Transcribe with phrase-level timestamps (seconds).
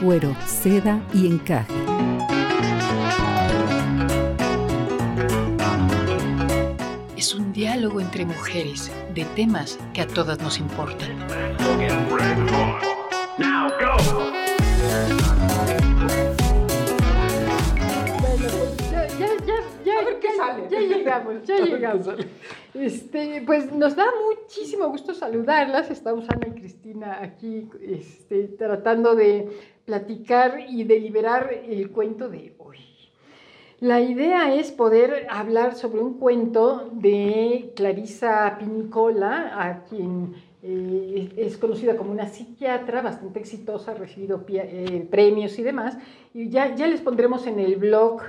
[0.00, 1.74] Cuero, seda y encaje.
[7.16, 11.16] Es un diálogo entre mujeres de temas que a todas nos importan.
[21.06, 22.08] Llegamos, ya llegamos.
[22.74, 25.90] Este, pues nos da muchísimo gusto saludarlas.
[25.90, 29.48] Estamos Ana y Cristina aquí este, tratando de
[29.84, 32.78] platicar y deliberar el cuento de hoy.
[33.78, 41.58] La idea es poder hablar sobre un cuento de Clarisa Pinicola, a quien eh, es
[41.58, 45.96] conocida como una psiquiatra bastante exitosa, ha recibido eh, premios y demás.
[46.32, 48.22] Y ya, ya les pondremos en el blog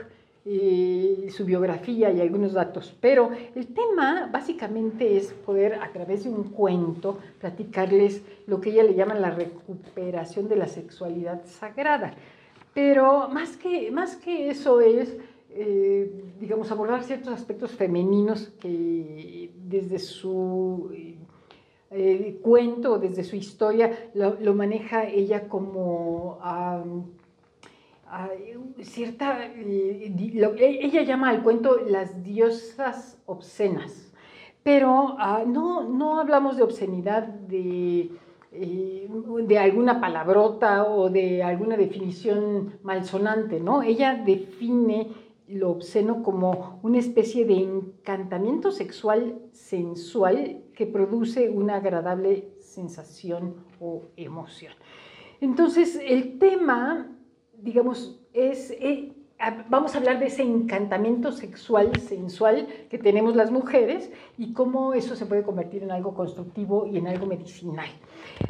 [1.30, 6.45] su biografía y algunos datos, pero el tema básicamente es poder a través de un
[6.45, 12.14] cuento platicarles lo que ella le llama la recuperación de la sexualidad sagrada.
[12.73, 15.17] Pero más que, más que eso es,
[15.50, 20.92] eh, digamos, abordar ciertos aspectos femeninos que desde su
[21.89, 26.38] eh, cuento, desde su historia, lo, maneja ella como
[28.83, 34.14] cierta, eh, e, ella llama al cuento las diosas obscenas,
[34.64, 38.11] pero ah, no, no hablamos de obscenidad de,
[38.52, 39.09] eh,
[39.45, 43.81] de alguna palabrota o de alguna definición malsonante, ¿no?
[43.81, 45.11] Ella define
[45.47, 54.03] lo obsceno como una especie de encantamiento sexual sensual que produce una agradable sensación o
[54.17, 54.73] emoción.
[55.39, 57.17] Entonces, el tema
[57.61, 59.13] digamos, es, eh,
[59.69, 65.15] vamos a hablar de ese encantamiento sexual, sensual que tenemos las mujeres y cómo eso
[65.15, 67.87] se puede convertir en algo constructivo y en algo medicinal.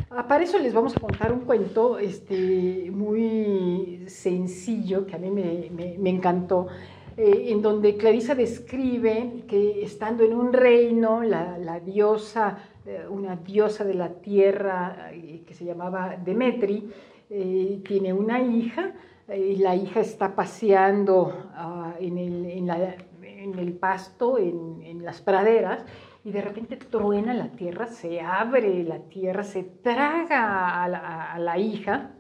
[0.09, 5.29] Ah, para eso les vamos a contar un cuento este, muy sencillo que a mí
[5.29, 6.67] me, encantó.
[7.15, 13.83] Eh, en donde Clarisa describe que estando en un reino, la, diosa, eh, una diosa
[13.83, 15.11] de la tierra
[15.45, 16.87] que se llamaba Demetri,
[17.29, 18.93] eh, tiene una hija
[19.35, 25.83] y la hija está paseando ah, en, el, en, el, pasto, en, las praderas,
[26.23, 32.11] y de repente truena la tierra, se abre la tierra, se traga a la, hija,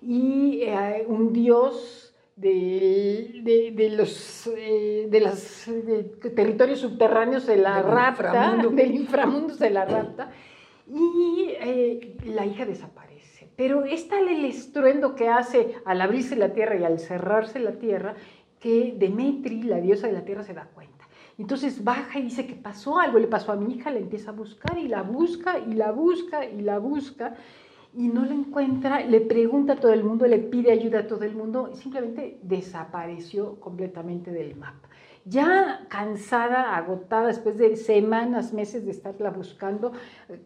[0.00, 5.66] y eh, un dios de, de, los, eh, de los
[6.34, 10.30] territorios subterráneos se la rapta, del inframundo se la rapta,
[10.88, 11.56] y
[12.26, 13.29] la hija desaparece.
[13.60, 17.72] Pero es tal el estruendo que hace al abrirse la tierra y al cerrarse la
[17.72, 18.14] tierra
[18.58, 21.06] que Demetri, la diosa de la tierra, se da cuenta.
[21.36, 24.32] Entonces baja y dice que pasó algo, le pasó a mi hija, la empieza a
[24.32, 27.34] buscar y la busca y la busca y la busca
[27.92, 31.24] y no la encuentra, le pregunta a todo el mundo, le pide ayuda a todo
[31.24, 34.88] el mundo y simplemente desapareció completamente del mapa.
[35.26, 39.92] Ya cansada, agotada, después de semanas, meses de estarla buscando,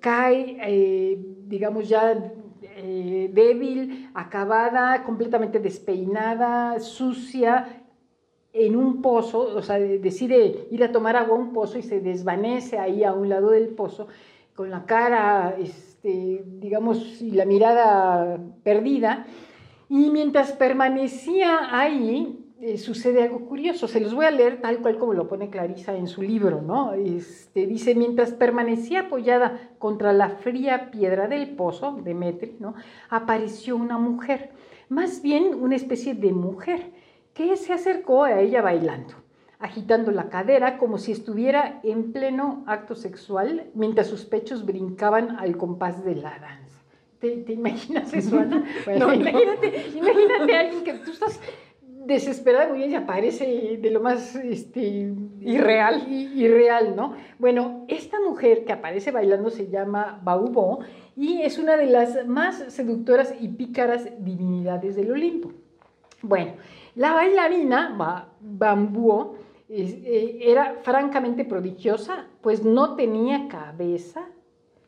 [0.00, 2.32] cae, eh, digamos, ya
[2.76, 7.84] eh, débil, acabada, completamente despeinada, sucia,
[8.54, 12.00] en un pozo, o sea, decide ir a tomar agua a un pozo y se
[12.00, 14.06] desvanece ahí a un lado del pozo,
[14.54, 19.26] con la cara, este, digamos, y la mirada perdida.
[19.88, 23.88] Y mientras permanecía ahí, eh, sucede algo curioso.
[23.88, 26.92] Se los voy a leer tal cual como lo pone Clarisa en su libro, ¿no?
[26.92, 32.74] Este, dice, mientras permanecía apoyada contra la fría piedra del pozo, de Metri, ¿no?
[33.10, 34.50] Apareció una mujer,
[34.88, 36.92] más bien una especie de mujer,
[37.34, 39.14] que se acercó a ella bailando,
[39.58, 45.56] agitando la cadera como si estuviera en pleno acto sexual, mientras sus pechos brincaban al
[45.56, 46.64] compás de la danza.
[47.18, 48.64] ¿Te, imaginas eso, Ana?
[48.98, 51.40] no, imagínate, imagínate a alguien que tú estás
[52.06, 56.06] desesperada muy bien y aparece de lo más este, irreal.
[56.08, 57.14] Irreal, ¿no?
[57.38, 60.80] Bueno, esta mujer que aparece bailando se llama Baubo
[61.16, 65.52] y es una de las más seductoras y pícaras divinidades del Olimpo.
[66.22, 66.52] Bueno,
[66.94, 67.94] la bailarina
[68.40, 69.36] Bambuo
[69.68, 74.28] eh, era francamente prodigiosa, pues no tenía cabeza,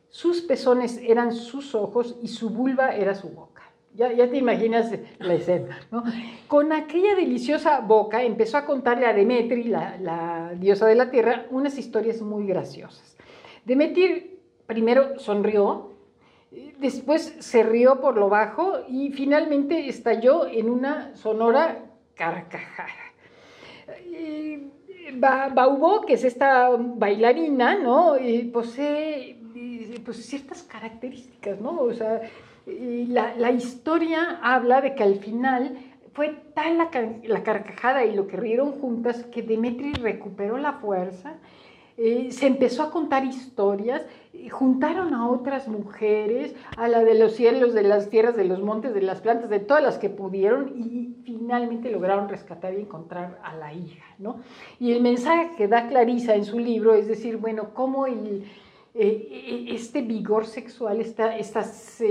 [0.09, 3.56] sus pezones eran sus ojos y su vulva era su boca.
[3.97, 6.03] Ya, te imaginas la escena, ¿no?
[6.47, 11.79] Con aquella deliciosa boca empezó a contarle a Demetri, la, diosa de la tierra, unas
[11.79, 13.17] historias muy graciosas.
[13.65, 15.97] Demetri primero sonrió
[16.77, 21.85] después se rió por lo bajo y finalmente estalló en una sonora
[22.15, 22.91] carcajada.
[25.53, 28.15] Baubó, que es esta bailarina, ¿no?
[28.53, 29.37] posee
[30.03, 31.81] pues, ciertas características, ¿no?
[31.81, 32.21] O sea,
[32.67, 35.77] la, la, historia habla de que al final
[36.13, 36.89] fue tal la,
[37.23, 41.35] la, carcajada y lo que rieron juntas que Demetri recuperó la fuerza,
[41.95, 44.05] eh, se empezó a contar historias,
[44.51, 48.93] juntaron a otras mujeres, a la de los cielos, de las tierras, de los montes,
[48.93, 53.55] de las plantas, de todas las que pudieron y finalmente lograron rescatar y encontrar a
[53.55, 54.41] la hija, ¿no?
[54.79, 58.43] Y el mensaje que da Clarisa en su libro es decir, bueno, cómo el
[58.99, 62.01] eh, este vigor sexual, esta, estas,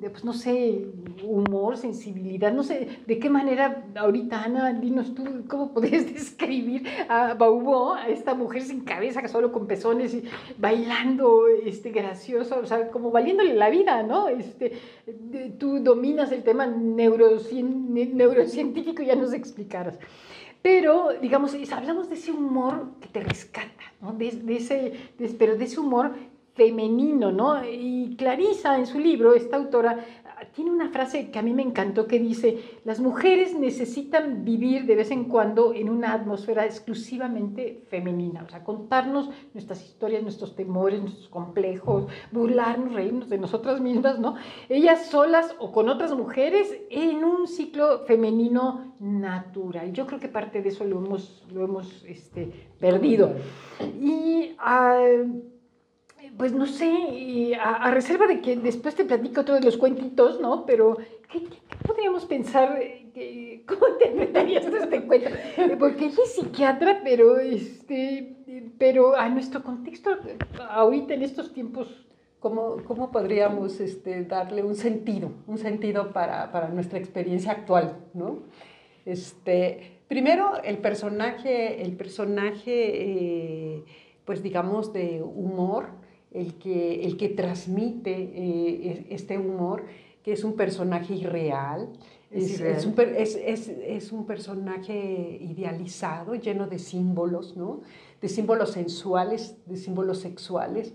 [0.00, 0.86] pues no sé,
[1.24, 7.32] humor, sensibilidad, no sé, de qué manera, ahorita Ana, dinos tú, ¿cómo podrías describir a
[7.32, 10.14] Baubó, a esta mujer sin cabeza, solo con pezones,
[10.58, 14.28] bailando, este, gracioso, o sea, como valiéndole la vida, ¿no?
[14.28, 14.72] Este,
[15.58, 19.98] tú dominas el tema neurocientífico, ya nos explicaras.
[20.66, 24.12] Pero, digamos, hablamos de ese humor que te rescata, ¿no?
[24.14, 24.94] de, ese,
[25.38, 26.16] pero de ese humor
[26.54, 27.64] femenino, ¿no?
[27.64, 30.04] Y Clarisa, en su libro, esta autora,
[30.54, 34.96] tiene una frase que a mí me encantó que dice, las mujeres necesitan vivir de
[34.96, 41.00] vez en cuando en una atmósfera exclusivamente femenina, o sea, contarnos nuestras historias, nuestros temores,
[41.00, 44.36] nuestros complejos, burlarnos, reírnos de nosotras mismas, ¿no?
[44.68, 49.92] Ellas solas o con otras mujeres en un ciclo femenino natural.
[49.92, 53.32] Yo creo que parte de eso lo hemos, este, perdido.
[54.00, 54.56] Y...
[54.56, 55.55] Uh,
[56.36, 60.66] pues no sé, a, reserva de que después te platico de los cuentitos, ¿no?
[60.66, 60.96] Pero,
[61.30, 61.42] ¿qué,
[61.86, 62.78] podríamos pensar?
[63.66, 65.30] ¿Cómo interpretarías este cuento?
[65.78, 68.36] Porque ella es psiquiatra, pero, este,
[68.78, 70.10] pero a nuestro contexto,
[70.70, 72.02] ahorita en estos tiempos
[72.38, 78.40] ¿Cómo, ¿cómo, podríamos este, darle un sentido, un sentido para, para nuestra experiencia actual, ¿no?
[79.04, 83.84] Este, primero, el personaje, el personaje eh,
[84.26, 85.86] pues digamos, de humor,
[86.36, 89.84] el que, el que transmite eh, este humor,
[90.22, 91.88] que es un personaje irreal,
[92.30, 97.80] es, es, un, es, un, personaje idealizado, lleno de símbolos, ¿no?
[98.20, 100.92] de símbolos sensuales, de símbolos sexuales,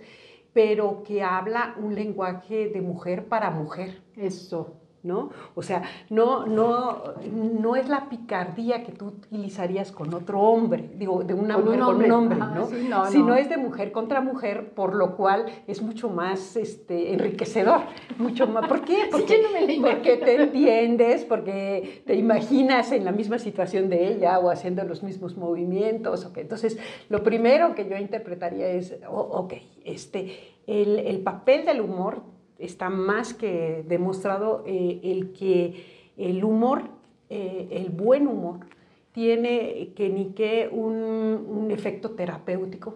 [0.54, 4.02] pero que habla un lenguaje de mujer para mujer.
[4.18, 4.81] Eso.
[5.04, 5.32] ¿No?
[5.56, 11.24] O sea, no, no, no es la picardía que tú utilizarías con otro hombre, digo,
[11.24, 12.68] de una mujer con un hombre, ¿no?
[13.08, 17.82] Sino es de mujer contra mujer, por lo cual es mucho más este, enriquecedor,
[18.18, 18.68] mucho más.
[18.68, 19.08] ¿Por qué?
[19.12, 24.84] Porque, porque te entiendes, porque te imaginas en la misma situación de ella o haciendo
[24.84, 26.26] los mismos movimientos.
[26.26, 26.44] Okay.
[26.44, 26.78] Entonces,
[27.10, 29.54] lo primero que yo interpretaría es, oh, ok,
[29.84, 30.38] este,
[30.68, 32.22] el, el papel del humor
[32.62, 36.84] está más que demostrado eh, el que el humor,
[37.30, 38.60] eh, el buen humor,
[39.12, 42.96] tiene que ni que un, efecto terapéutico,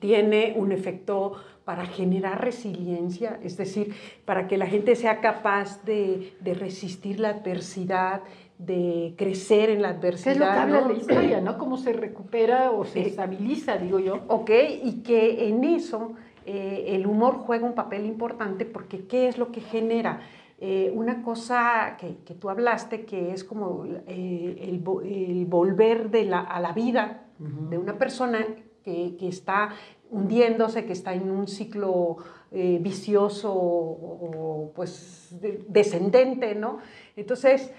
[0.00, 1.32] tiene un efecto
[1.64, 3.94] para generar resiliencia, es decir,
[4.24, 8.22] para que la gente sea capaz de, resistir la adversidad,
[8.58, 10.32] de crecer en la adversidad.
[10.32, 11.58] es lo que habla la historia, ¿no?
[11.58, 14.20] Cómo se recupera o se eh, estabiliza, digo yo.
[14.28, 14.50] Ok,
[14.82, 16.14] y que en eso
[16.50, 20.22] eh, el humor juega un papel importante porque ¿qué es lo que genera?
[20.58, 26.58] Eh, una cosa que, tú hablaste, que es como eh, el, volver de la, a
[26.58, 28.38] la vida de una persona
[28.82, 29.74] que, está
[30.10, 32.16] hundiéndose, que está en un ciclo
[32.50, 35.36] vicioso o, pues
[35.68, 36.78] descendente, ¿no?
[37.14, 37.70] Entonces,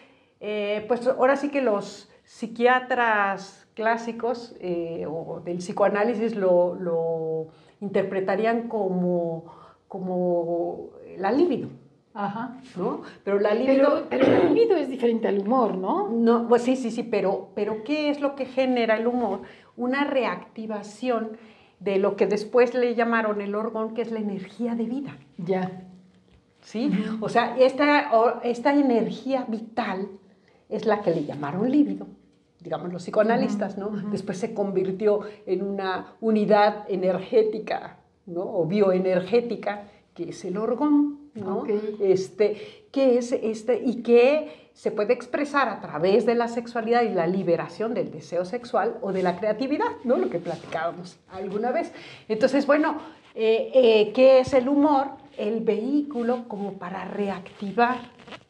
[0.88, 4.56] pues ahora sí que los psiquiatras clásicos
[5.10, 7.50] o del psicoanálisis lo
[7.82, 9.46] interpretarían como,
[9.88, 11.70] como la libido.
[12.14, 12.58] Ajá.
[12.76, 13.02] ¿no?
[13.24, 14.08] Pero la libido...
[14.10, 16.10] Pero, la libido es diferente al humor, ¿no?
[16.10, 19.44] No, pues sí, sí, sí, pero, pero ¿qué es lo que genera el humor?
[19.78, 21.38] Una reactivación
[21.80, 25.18] de lo que después le llamaron el orgón, que es la energía de vida.
[25.38, 25.84] Ya.
[26.62, 26.92] ¿Sí?
[27.22, 28.12] O sea, esta,
[28.44, 30.10] esta energía vital
[30.68, 32.08] es la que le llamaron líbido
[32.62, 33.90] digamos, los psicoanalistas, ¿no?
[34.12, 38.42] Después se convirtió en una unidad energética, ¿no?
[38.42, 41.64] O bioenergética, que es el orgón, ¿no?
[42.02, 47.10] Este, que es este, y que se puede expresar a través de la sexualidad y
[47.10, 50.18] la liberación del deseo sexual o de la creatividad, ¿no?
[50.18, 51.94] Lo que platicábamos alguna vez.
[52.28, 52.98] Entonces, bueno,
[53.36, 55.08] eh, eh, ¿qué es el humor?
[55.38, 58.00] El vehículo como para reactivar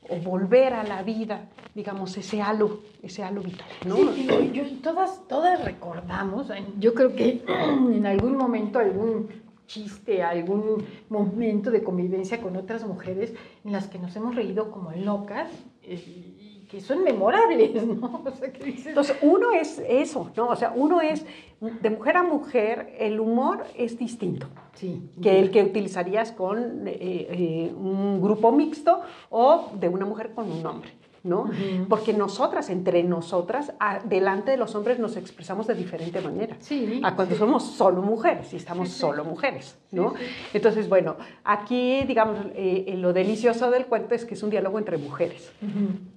[0.09, 3.67] o volver a la vida digamos, ese halo, ese halo vital.
[3.85, 3.95] ¿no?
[4.13, 9.29] Sí, todas, todas recordamos, yo creo que en algún momento algún
[9.65, 14.91] chiste, algún momento de convivencia con otras mujeres en las que nos hemos reído como
[14.91, 15.49] locas.
[15.83, 16.38] Eh,
[16.69, 18.21] que son memorables, ¿no?
[18.23, 18.51] O sea,
[18.85, 20.47] Entonces, uno es eso, ¿no?
[20.49, 21.25] O sea, uno es,
[21.59, 24.47] de mujer a mujer, el humor es distinto.
[24.75, 25.09] Sí.
[25.21, 30.49] Que el que utilizarías con eh, eh, un grupo mixto o de una mujer con
[30.49, 30.91] un hombre.
[31.23, 31.49] ¿No?
[31.88, 33.73] Porque nosotras, entre nosotras,
[34.05, 36.55] delante de los hombres nos expresamos de diferente manera.
[36.59, 37.01] Sí.
[37.03, 40.13] A cuando somos solo mujeres y estamos solo mujeres, ¿no?
[40.53, 44.97] Entonces, bueno, aquí, digamos, eh, lo delicioso del cuento es que es un diálogo entre
[44.97, 45.51] mujeres,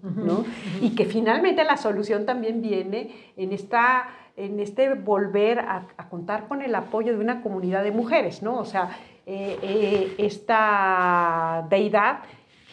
[0.02, 0.44] ¿no?
[0.80, 6.62] Y que finalmente la solución también viene en esta en este volver a, contar con
[6.62, 8.58] el apoyo de una comunidad de mujeres, ¿no?
[8.58, 8.90] O sea,
[9.26, 12.20] eh, eh, esta deidad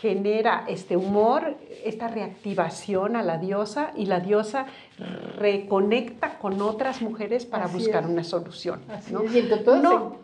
[0.01, 4.65] genera este humor, esta reactivación a la diosa y la diosa
[5.37, 8.81] reconecta con otras mujeres para buscar una solución.
[9.11, 9.23] ¿no?
[9.25, 9.49] Y
[9.81, 10.19] no,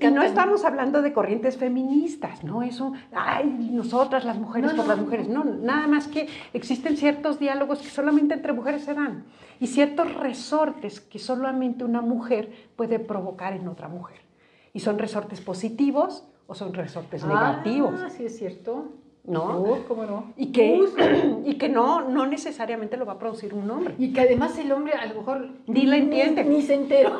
[0.00, 2.62] Y no estamos hablando de corrientes feministas, ¿no?
[2.62, 5.28] Eso, ay, nosotras las mujeres por las mujeres.
[5.28, 9.24] No, nada más que existen ciertos diálogos que solamente entre mujeres se dan
[9.60, 14.29] y ciertos resortes que solamente una mujer puede provocar en otra mujer.
[14.72, 18.00] Y son resortes positivos o son resortes negativos.
[18.02, 18.92] Ah, sí es cierto.
[19.24, 19.84] ¿No?
[19.86, 20.32] ¿Cómo no?
[20.36, 20.80] Y que,
[21.44, 23.94] y que no, no necesariamente lo va a producir un hombre.
[23.98, 26.44] Y que además el hombre a lo mejor ni lo entiende.
[26.44, 27.12] Ni, se entera.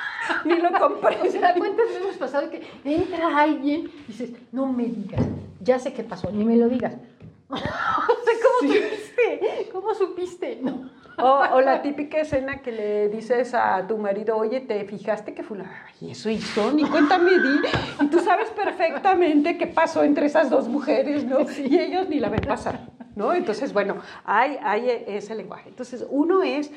[0.44, 1.30] ni lo comprende.
[1.32, 1.82] ¿Se da cuenta?
[2.00, 5.26] hemos pasado que entra alguien y dices, no me digas,
[5.60, 6.96] ya sé qué pasó, ni me lo digas.
[7.48, 9.68] ¿cómo supiste?
[9.72, 10.60] ¿Cómo supiste?
[10.62, 10.90] No.
[11.20, 15.58] O, la típica escena que le dices a tu marido, oye, ¿te fijaste que fue
[15.58, 18.04] Ay, eso hizo, ni cuéntame, di.
[18.04, 21.40] Y tú sabes perfectamente qué pasó entre esas dos mujeres, ¿no?
[21.58, 23.32] Y ellos ni la ven pasar, ¿no?
[23.32, 25.68] Entonces, bueno, hay, hay ese lenguaje.
[25.68, 26.70] Entonces, uno es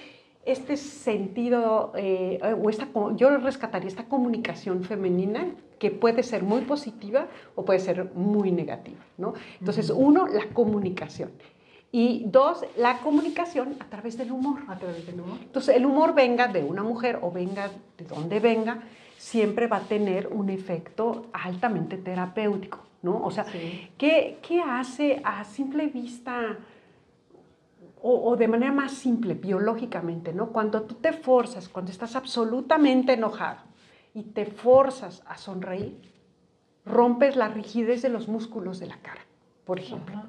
[0.43, 7.27] este sentido, eh, o esta, yo rescataría esta comunicación femenina que puede ser muy positiva
[7.53, 9.33] o puede ser muy negativa, ¿no?
[9.59, 11.31] Entonces, uno, la comunicación.
[11.91, 14.61] Y dos, la comunicación a través del humor.
[14.67, 15.37] A través del humor.
[15.41, 18.83] Entonces, el humor venga de una mujer o venga de donde venga,
[19.17, 23.21] siempre va a tener un efecto altamente terapéutico, ¿no?
[23.23, 23.45] O sea,
[23.97, 26.57] ¿qué, ¿qué, hace a simple vista
[28.01, 30.47] o, o, de manera más simple, biológicamente, ¿no?
[30.47, 33.59] Cuando tú te forzas, cuando estás absolutamente enojado
[34.15, 36.01] y te forzas a sonreír,
[36.83, 39.21] rompes la rigidez de los músculos de la cara,
[39.65, 40.23] por ejemplo.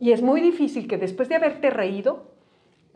[0.00, 2.28] Y es muy difícil que después de haberte reído,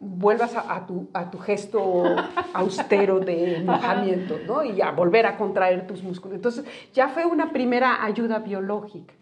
[0.02, 2.04] vuelvas a, tu, a tu, gesto
[2.54, 4.64] austero de enojamiento, ¿no?
[4.64, 6.36] Y a volver a contraer tus músculos.
[6.36, 9.14] Entonces, ya fue una primera ayuda biológica.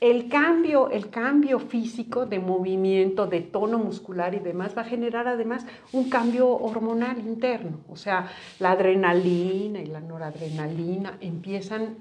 [0.00, 5.26] El cambio, el cambio físico de movimiento, de tono muscular y demás va a generar
[5.26, 7.80] además un cambio hormonal interno.
[7.88, 8.28] O sea,
[8.60, 11.96] la adrenalina y la noradrenalina empiezan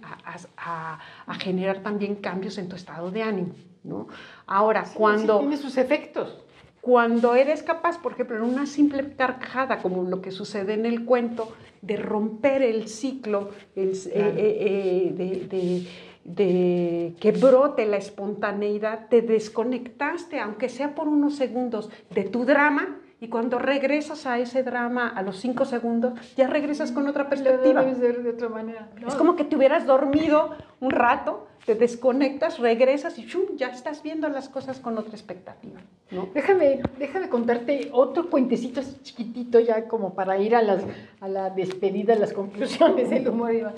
[0.57, 3.53] a, a generar también cambios en tu estado de ánimo.
[3.87, 4.07] ¿No?
[4.45, 5.39] Ahora, cuando...
[5.39, 6.43] tiene sus efectos.
[6.81, 11.03] Cuando eres capaz, por ejemplo, en una simple carcajada, como lo que sucede en el
[11.05, 11.51] cuento,
[11.81, 15.87] de romper el ciclo eh, eh, eh,
[16.23, 22.99] de, que brote la espontaneidad, te desconectaste, aunque sea por unos segundos, de tu drama
[23.19, 27.83] y cuando regresas a ese drama a los cinco segundos, ya regresas con otra perspectiva.
[27.83, 28.89] de otra manera.
[29.05, 34.29] Es como que te hubieras dormido un rato te desconectas, regresas y ya estás viendo
[34.29, 35.81] las cosas con otra expectativa.
[36.11, 36.29] ¿no?
[36.33, 40.85] Déjame, déjame contarte otro cuentecito chiquitito ya como para ir a, las,
[41.19, 43.73] a la despedida, a las conclusiones del humor.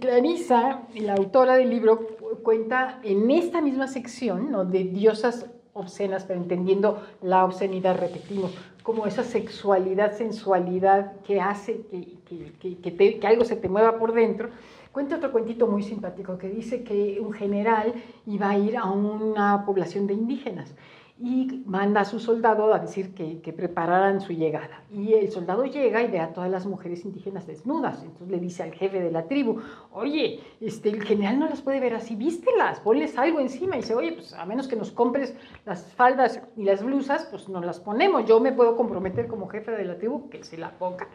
[0.00, 4.64] Clarisa, la autora del libro, cuenta en esta misma sección ¿no?
[4.64, 5.44] de diosas
[5.74, 8.52] obscenas, pero entendiendo la obscenidad, repetimos,
[8.82, 14.12] como esa sexualidad, sensualidad que hace que, que, que, que algo se te mueva por
[14.12, 14.48] dentro.
[14.92, 17.94] Cuenta otro cuentito muy simpático que dice que un general
[18.26, 20.72] iba a ir a una población de indígenas
[21.16, 24.82] y manda a su soldado a decir que, que, prepararan su llegada.
[24.90, 28.02] Y el soldado llega y ve a todas las mujeres indígenas desnudas.
[28.02, 29.60] Entonces le dice al jefe de la tribu,
[29.92, 33.76] oye, este, el general no las puede ver así, vístelas, ponles algo encima.
[33.76, 37.48] Y dice, oye, pues a menos que nos compres las faldas y las blusas, pues
[37.48, 38.26] nos las ponemos.
[38.26, 41.06] Yo me puedo comprometer como jefe de la tribu que se la ponga.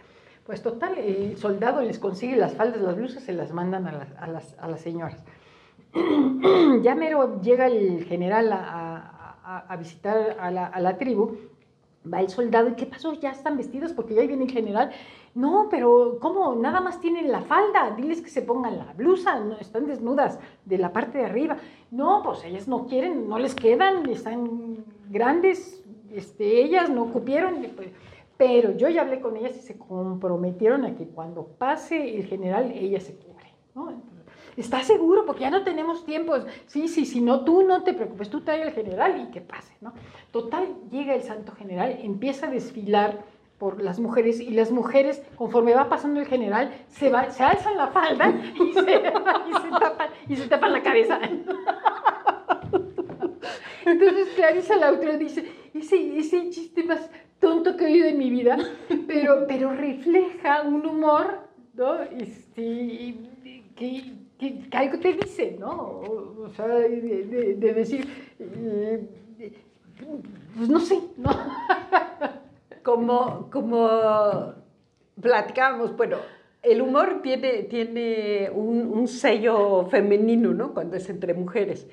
[0.46, 4.18] Pues total, el soldado les consigue las faldas, las blusas, se las mandan a las,
[4.18, 5.22] a las, a las señoras.
[6.84, 11.38] ya mero llega el general a, a visitar a la, a la, tribu,
[12.12, 13.13] va el soldado, ¿y qué pasó?
[13.13, 13.93] ¿Ya están vestidos?
[13.93, 14.91] Porque ya viene el general.
[15.36, 16.55] No, pero ¿cómo?
[16.55, 20.77] Nada más tienen la falda, diles que se pongan la blusa, no, están desnudas de
[20.77, 21.58] la parte de arriba.
[21.91, 27.67] No, pues ellas no quieren, no les quedan, están grandes, este, ellas no cupieron.
[27.75, 27.89] Pues,
[28.38, 32.72] pero yo ya hablé con ellas y se comprometieron a que cuando pase el general,
[32.72, 33.29] ellas se cubren.
[34.60, 35.25] ¿Estás seguro?
[35.25, 36.36] Porque ya no tenemos tiempo.
[36.68, 39.74] Sí, sí, si no, tú no te preocupes, tú trae al general y que pase,
[39.80, 39.94] ¿no?
[40.32, 43.24] Total, llega el santo general, empieza a desfilar
[43.58, 47.78] por las mujeres y las mujeres, conforme va pasando el general, se, va, se alzan
[47.78, 48.80] la falda y se,
[50.28, 51.22] y se, tapan, la cabeza.
[53.86, 58.58] Entonces Clarisa Lautra dice, ese, ese chiste más tonto que he oído en mi vida,
[59.08, 62.01] pero, pero refleja un humor, ¿no?
[62.01, 63.16] Este,
[63.75, 65.69] que, que, algo te dice, ¿no?
[65.69, 68.08] O, sea, de, decir,
[68.39, 69.08] eh,
[70.55, 71.29] pues no sé, ¿no?
[72.84, 74.53] como, como
[75.22, 76.17] platicábamos, bueno,
[76.63, 80.74] el humor tiene, tiene un, un, sello femenino, ¿no?
[80.74, 81.86] Cuando es entre mujeres.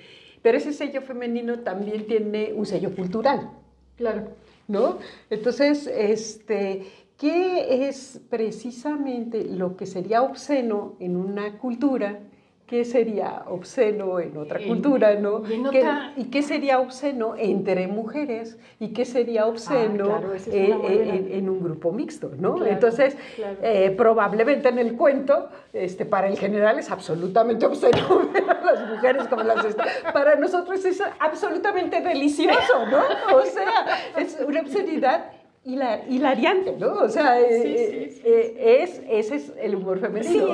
[0.43, 3.51] Pero ese sello femenino también tiene un sello cultural.
[3.97, 4.29] Claro.
[4.69, 4.99] ¿No?
[5.31, 6.87] Entonces, este,
[7.17, 12.21] ¿qué es precisamente lo que sería obsceno en una cultura
[12.67, 15.43] qué sería obsceno en otra cultura, ¿no?
[16.17, 18.59] ¿Y, qué sería obsceno entre mujeres?
[18.81, 20.21] ¿Y qué sería ah, obsceno
[20.51, 22.65] en, un grupo mixto, ¿no?
[22.67, 23.17] Entonces,
[23.63, 28.89] eh, probablemente en el cuento, este, para el general es absolutamente obsceno ver a las
[28.89, 29.77] mujeres como las
[30.13, 33.37] Para nosotros es absolutamente delicioso, ¿no?
[33.37, 35.31] O sea, es una obscenidad
[35.67, 36.95] hilariante, ¿no?
[36.95, 40.47] O sea, eh, eh, es, ese es el humor femenino.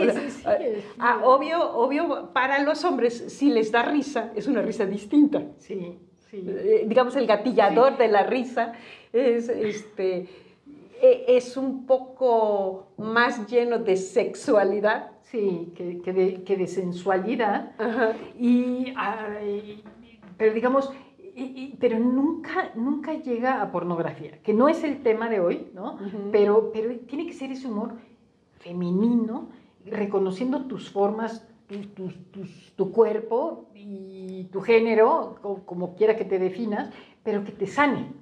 [0.99, 5.43] Ah, obvio, obvio, para los hombres, si les da risa, es una risa distinta.
[5.59, 5.99] Sí,
[6.31, 6.43] sí.
[6.47, 8.73] Eh, digamos, el gatillador de la risa
[9.13, 10.29] es, este,
[11.03, 15.11] e, es un poco más lleno de sexualidad.
[15.21, 16.13] Sí, que, que,
[16.57, 17.73] de, sensualidad.
[18.39, 18.95] Y,
[20.37, 20.91] pero digamos,
[21.81, 25.99] pero nunca, nunca llega a pornografía, que no es el tema de hoy, ¿no?
[26.31, 27.95] pero, pero tiene que ser ese humor
[28.59, 29.49] femenino,
[29.85, 31.47] reconociendo tus formas,
[32.77, 36.91] tu, cuerpo y tu género, como, quiera que te definas,
[37.23, 38.13] pero que te sane.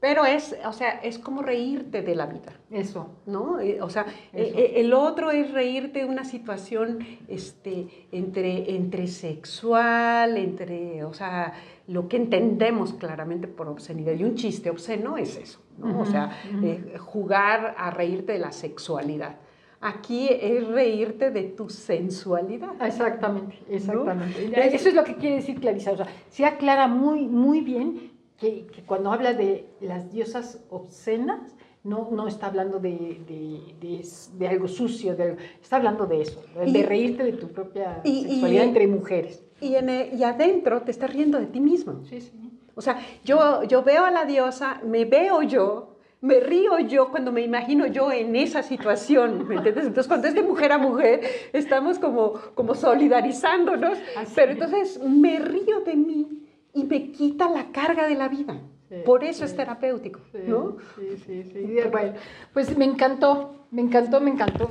[0.00, 2.54] Pero es, o sea, es como reírte de la vida.
[2.70, 3.10] Eso.
[3.26, 3.60] ¿No?
[3.60, 9.06] Eh, o sea, eh, eh, el otro es reírte de una situación este, entre, entre
[9.08, 11.52] sexual, entre, o sea,
[11.90, 14.14] lo que entendemos claramente por obscenidad.
[14.14, 16.00] Y un chiste obsceno es eso, ¿no?
[16.00, 16.30] o sea,
[16.62, 19.36] eh, jugar a reírte de la sexualidad.
[19.80, 22.70] Aquí es reírte de tu sensualidad.
[22.80, 24.76] Exactamente, exactamente.
[24.76, 25.92] Eso es lo que quiere decir Clarisa.
[25.92, 28.09] O sea, se aclara muy, muy bien
[28.40, 34.02] que, cuando habla de las diosas obscenas, no, no está hablando de, de,
[34.34, 35.16] de, algo sucio,
[35.62, 40.24] está hablando de eso, de reírte de tu propia sexualidad entre mujeres y, en y
[40.24, 42.04] adentro te estás riendo de ti mismo.
[42.04, 42.32] Sí, sí.
[42.74, 47.32] O sea, yo, yo veo a la diosa, me veo yo, me río yo cuando
[47.32, 49.86] me imagino yo en esa situación, ¿me entiendes?
[49.86, 51.20] Entonces, cuando es de mujer a mujer,
[51.52, 53.98] estamos como, como solidarizándonos,
[54.34, 56.40] pero entonces me río de mí
[56.74, 58.60] y me quita la carga de la vida.
[59.04, 60.76] Por eso es terapéutico, ¿no?
[60.96, 61.76] Sí, sí, sí.
[61.92, 62.14] Bueno,
[62.52, 64.70] pues me encantó, me encantó, me encantó.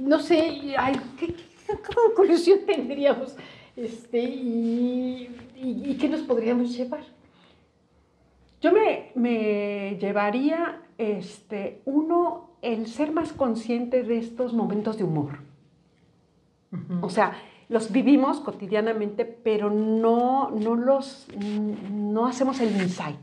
[0.00, 3.36] no sé, ay, ¿qué, qué conclusión tendríamos?
[3.76, 7.04] Este, y, qué nos podríamos llevar?
[8.60, 15.38] Yo me, llevaría, este, uno, el ser más consciente de estos momentos de humor.
[17.02, 17.36] O sea,
[17.68, 21.26] los vivimos cotidianamente, pero no, no los,
[21.90, 23.16] no hacemos el insight.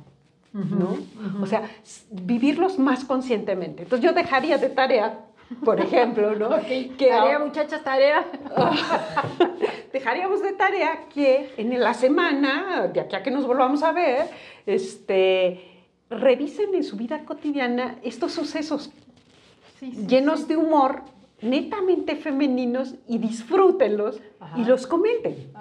[0.53, 0.97] ¿no?
[1.41, 1.63] O sea,
[2.09, 3.83] vivirlos más conscientemente.
[3.83, 5.31] Entonces yo dejaría de tarea
[5.63, 6.49] por ejemplo, ¿no?
[6.67, 8.25] Que, tarea, muchachas, tarea.
[9.93, 14.29] dejaríamos de tarea que en la semana, de aquí a que nos volvamos a ver,
[14.65, 18.91] este, revisen en su vida cotidiana estos sucesos
[19.81, 21.01] llenos de humor
[21.41, 24.21] netamente femeninos y disfrútenlos
[24.55, 25.51] y los comenten.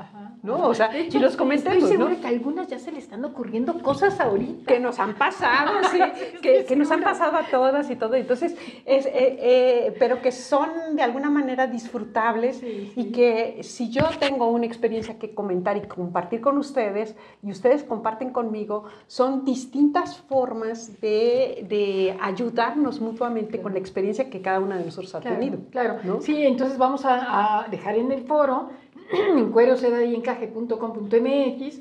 [0.43, 0.69] ¿no?
[0.69, 3.81] O sea, y los comentemos, Estoy segura que a algunas ya se le están ocurriendo
[3.83, 4.73] cosas ahorita.
[4.73, 5.99] Que nos han pasado, sí,
[6.41, 8.15] que, que nos han pasado a todas y todo.
[8.15, 14.05] Entonces, es, eh, eh, pero que son de alguna manera disfrutables y que si yo
[14.19, 20.17] tengo una experiencia que comentar y compartir con ustedes y ustedes comparten conmigo, son distintas
[20.17, 25.59] formas de, de ayudarnos mutuamente con la experiencia que cada una de nosotros ha tenido.
[25.71, 26.21] Claro, ¿no?
[26.21, 28.71] sí, entonces vamos a, a dejar en el foro
[29.37, 31.81] en cueroseda.com.mx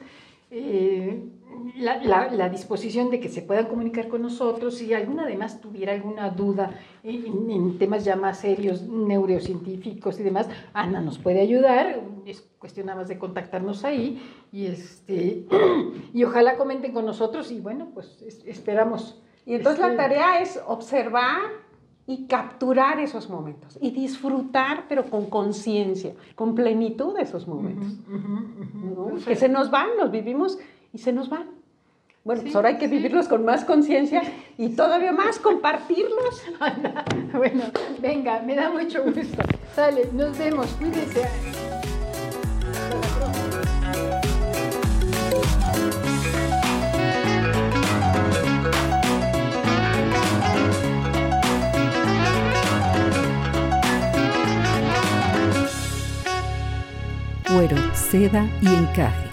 [0.51, 1.23] eh,
[1.77, 4.77] la, la, disposición de que se puedan comunicar con nosotros.
[4.77, 6.71] Si alguna además tuviera alguna duda
[7.03, 12.01] en, temas ya más serios, neurocientíficos y demás, Ana nos puede ayudar.
[12.25, 14.21] Es cuestión nada más de contactarnos ahí
[14.51, 15.45] y, este,
[16.13, 19.21] y ojalá comenten con nosotros y bueno, pues esperamos.
[19.45, 21.39] Y entonces la este, tarea es observar
[22.09, 27.93] y capturar esos momentos y disfrutar, pero con conciencia, con plenitud de esos momentos.
[29.27, 30.57] Que se nos van, los vivimos
[30.91, 31.45] y se nos van.
[32.23, 34.23] Bueno, pues ahora hay que vivirlos con más conciencia
[34.57, 36.41] y todavía más compartirlos.
[37.33, 37.65] bueno,
[38.01, 39.43] venga, me da mucho gusto.
[39.75, 41.68] Sale, nos vemos, cuídense.
[58.09, 59.28] Seda y encaje